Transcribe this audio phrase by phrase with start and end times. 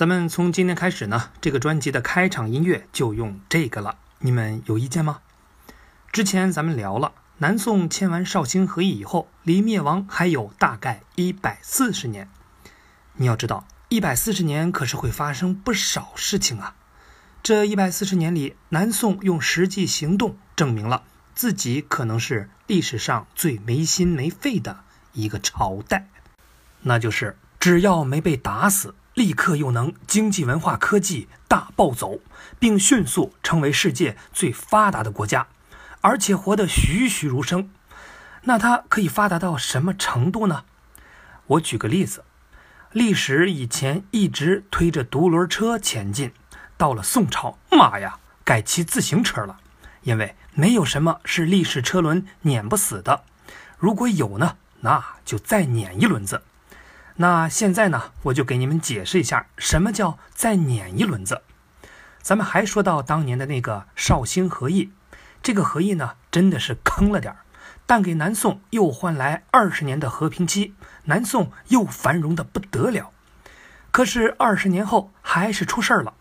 [0.00, 5.20] 咱们从今天开始呢，这个专辑的开场音乐就用这个了，你们有意见吗？
[6.10, 12.30] 之前咱们聊了，南宋签完绍兴和议以后，离灭亡还有大概一百四十年。
[13.16, 16.74] 你要知道，一百四十年可是会发生不少事情啊。
[17.42, 21.02] 这一百四十年里，南宋用实际行动证明了
[21.34, 24.80] 自己可能是历史上最没心没肺的
[25.12, 26.08] 一个朝代，
[26.80, 32.20] 那就是只要没被打死，立刻又能经济文化科技大暴走，
[32.58, 35.46] 并迅速成为世界最发达的国家，
[36.00, 37.68] 而且活得栩栩如生。
[38.44, 40.64] 那它可以发达到什么程度呢？
[41.48, 42.24] 我举个例子，
[42.92, 46.32] 历史以前一直推着独轮车前进。
[46.78, 49.58] 到了宋朝，妈呀，改骑自行车了，
[50.00, 53.24] 因为没有什么是历史车轮碾不死的。
[53.76, 56.40] 如果有呢，那就再碾一轮子。
[57.20, 61.42] 那现在呢，我就给你们解释一下什么叫再碾一轮子。
[62.22, 64.90] 咱们还说到当年的那个绍兴和议，
[65.42, 67.40] 这个和议呢，真的是坑了点儿，
[67.84, 70.72] 但给南宋又换来二十年的和平期，
[71.04, 73.10] 南宋又繁荣的不得了。
[73.90, 76.14] 可是二十年后还是出事儿了。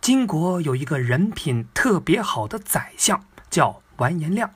[0.00, 4.50] 金国有一个人品特别好的宰相，叫完颜亮。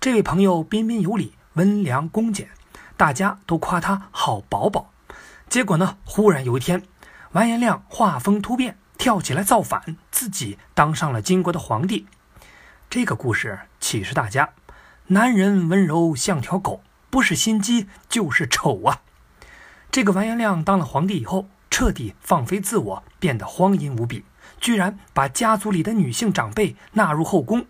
[0.00, 2.48] 这位朋友彬彬有礼、温良恭俭，
[2.96, 4.93] 大家都夸他好宝宝。
[5.48, 6.82] 结果呢，忽然有一天，
[7.32, 12.06] 完颜亮画风突变，跳起来造反，自己当上了金国的皇帝。
[12.90, 14.50] 这个故事启示大家：
[15.08, 19.02] 男人温柔像条狗，不是心机就是丑啊！
[19.90, 24.24] 这个完颜亮当了皇帝以后，彻底放飞自我，变得荒淫无比。
[24.60, 27.66] 居然把家族里的女性长辈纳入后宫，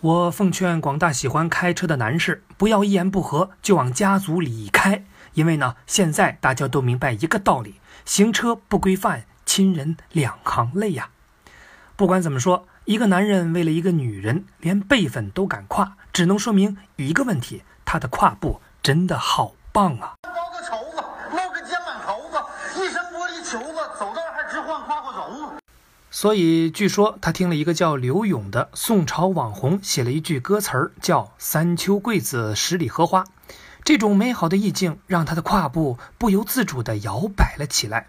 [0.00, 5.04] 我奉劝广大喜欢开车的男士，不要一言不合就往家族里开，
[5.36, 7.74] 因为呢，现在大家都明白一个道理：
[8.06, 11.10] 行车不规范，亲人两行泪呀。
[11.94, 20.14] 不管怎么说，一个男人为了一个女人，连辈分都敢跨，只能说明一个问题：他的跨步真的好棒啊！
[20.22, 25.52] 包个绸子，露个肩膀头子，一身玻璃球子，走道还直晃胯骨轴。
[26.10, 33.26] 所以，据说他听了一个叫刘勇的宋朝网红写了一句歌词儿，叫“三秋桂子，十里荷花”。
[33.86, 38.08] 这种美好的意境让他的胯部不由自主地摇摆了起来。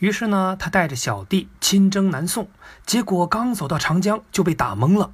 [0.00, 2.48] 于是呢，他带着小弟亲征南宋，
[2.84, 5.12] 结果刚走到长江就被打懵了。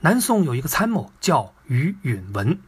[0.00, 2.58] 南宋有一个参谋叫于允文，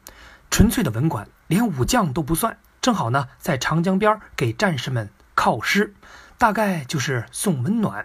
[0.51, 5.09] 纯粹的文官，连武将都不算，正好呢在长江边给战士们。
[5.35, 5.95] 靠师，
[6.37, 8.05] 大概就是送温暖。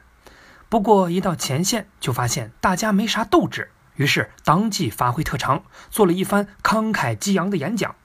[0.70, 7.96] 不过一到前线，就发现大家没啥斗志，于是当即发挥特长，做了一番慷慨激昂的演讲。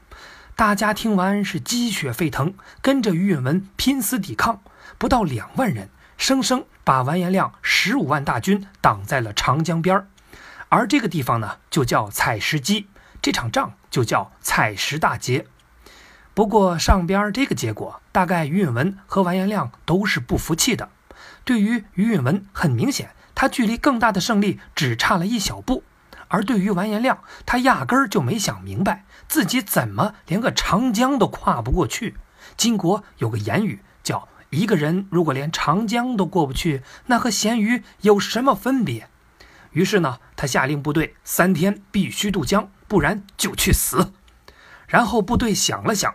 [0.57, 4.61] 大家听完是鸡血沸腾，跟着于允文拼死抵抗，
[4.99, 10.07] 不到两万人，生生把完颜亮十五万大军挡在了长江边儿。
[10.69, 12.85] 而这个地方呢，就叫采石矶，
[13.23, 15.47] 这场仗就叫采石大捷。
[16.35, 20.91] 不过上边这个结果，大概于允文和完颜亮都是不服气的。
[21.45, 25.83] 对于于允文，很明显，他距离更大的胜利只差了一小步；
[26.29, 32.19] 而对于完颜亮，他压根儿就没想明白自己怎么连个长江都跨不过去。
[32.59, 39.09] 金国有个言语叫“一个人如果连长江都过不去，那和咸鱼有什么分别？”
[39.73, 44.13] 于是呢，他下令部队三天必须渡江，不然就去死。
[44.87, 46.15] 然后部队想了想，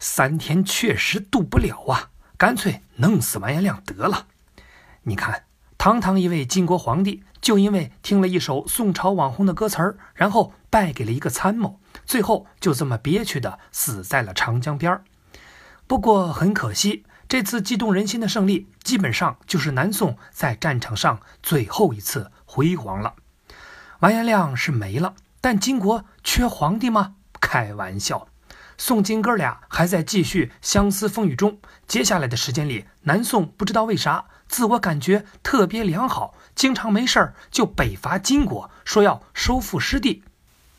[0.00, 4.26] 三天确实渡不了啊，干脆弄死完颜亮得了。
[5.04, 5.44] 你看，
[5.86, 15.04] 堂堂一位金国皇帝，就因为听了一首宋朝网红的歌词儿，然后败给了一个参谋，最后就这么憋屈的死在了长江边儿。
[15.86, 23.14] 不过很可惜，这次激动人心的胜利，基本上就是南宋在战场上最后一次辉煌了。
[24.00, 27.14] 完颜亮是没了，但金国缺皇帝吗？
[27.40, 28.26] 开玩笑，
[28.78, 31.58] 宋金哥俩还在继续相思风雨中。
[31.86, 40.22] 接下来的时间里，南宋不知道为啥自我感觉特别良好，经常没事儿就北伐金国，说要收复失地。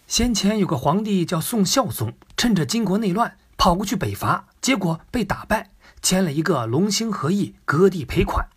[0.07, 5.71] 先前有个皇帝叫宋孝宗，趁着金国内乱跑过去北伐，结果被打败，
[6.01, 8.47] 签了一个隆兴和议，割地赔款。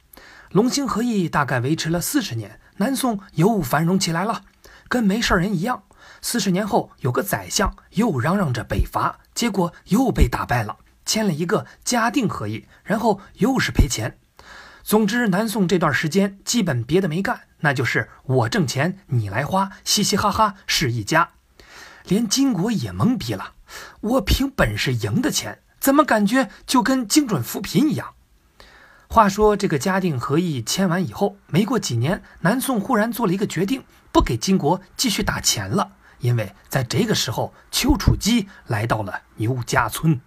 [0.52, 4.42] 隆兴和议大概维持了四十年，南宋又繁荣起来了，
[4.88, 5.82] 跟没事人一样。
[6.20, 14.18] 四十年后，有个宰相又嚷嚷着北伐，结果又被打败了，签了一个嘉定和议，然后又是赔钱。
[14.82, 21.30] 总之，南宋这段时间基本别的没干，那就是我挣钱你来花，嘻嘻哈哈是一家。
[22.04, 23.52] 连金国也懵逼了，
[24.00, 28.14] 我凭本事赢的钱，怎么感觉就跟精准扶贫一样？
[29.06, 35.92] 话说这个嘉定和议签完以后，没过几年，南宋忽然做了一个决定，不给金国继续打钱了。
[36.18, 40.20] 因为在这个时候，丘处机来到了牛家村。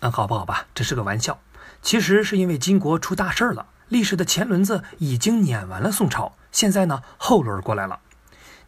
[0.00, 0.66] 嗯，好不好吧？
[0.74, 1.40] 这是个玩笑。
[1.82, 8.00] 其实是因为金国出大事了，历史的前轮子已经碾完了宋朝，现在呢后轮过来了。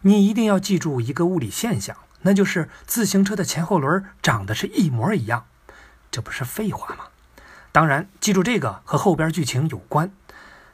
[0.01, 1.95] 你一定要记住一个物理现象。
[2.21, 5.45] 那就是自行车的前后轮长得是一模一样，
[6.09, 7.05] 这不是废话吗？
[7.73, 10.11] 当然，记住这个和后边剧情有关。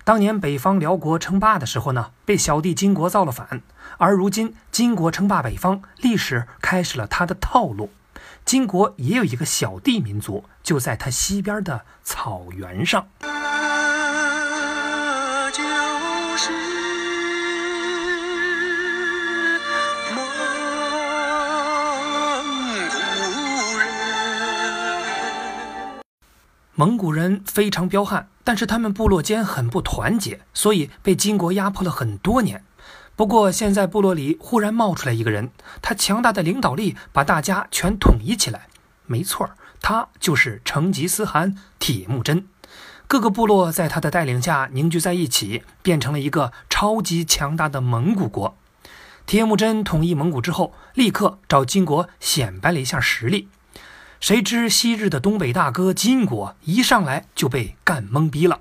[0.04, 3.62] 当年北方辽国称霸的时候呢，被小弟金国造了反，
[3.98, 7.90] 而如今金国称霸北方，历史开始了他的套路。
[8.44, 13.07] 金国也有一个小弟民族，就在他西边的草原上。
[13.22, 13.30] 啊
[15.51, 15.63] 就
[16.36, 16.69] 是
[26.79, 32.63] 蒙古人非常彪悍，但是他们部落间很不团结，所以被金国压迫了很多年。
[33.17, 38.67] 不过现在部落里忽然冒出来一个人，他强大的领导力把大家全统一起来。
[39.07, 39.49] 没错，
[39.81, 42.47] 他就是成吉思汗铁木真。
[43.07, 48.55] 各个部落在他的带领下凝聚在一起，变成了一个超级强大的蒙古国。
[49.25, 53.49] 铁木真统一蒙古之后，立刻找金国显摆了一下实力。
[54.19, 58.60] 谁知昔日的东北大哥金国一上来就被干懵逼了。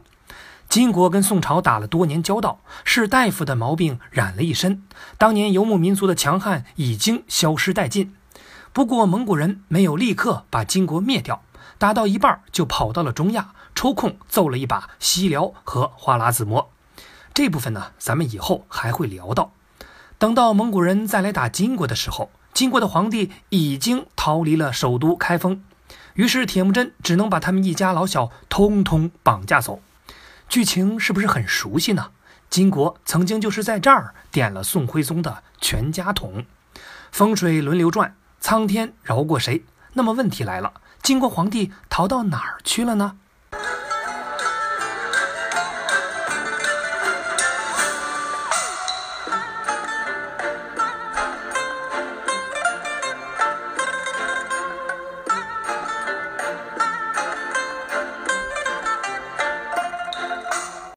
[0.69, 4.85] 金国跟宋朝打了多年交道，是大夫的毛病染了一身，
[5.17, 8.15] 当年游牧民族的强悍已经消失殆尽。
[8.73, 11.43] 不过蒙古人没有立刻把金国灭掉，
[11.77, 16.71] 打到一半就跑到了中亚，抽空揍了一把西辽和花剌子模。
[17.35, 19.51] 这部分呢，咱们以后还会聊到。
[20.19, 22.31] 等到蒙古人再来打金国的时候。
[22.53, 25.63] 金国的皇帝已经逃离了首都开封，
[26.15, 29.81] 于是铁木真只能把他们一家老小通通绑架走。
[30.49, 32.11] 剧情是不是很熟悉呢？
[32.51, 36.47] 金国曾经就是在这儿点了宋徽宗的全家桶。
[37.13, 39.65] 风水轮流转，苍天饶过谁？
[39.93, 40.73] 那么问题来了，
[41.03, 43.19] 金国皇帝逃到哪儿去了呢？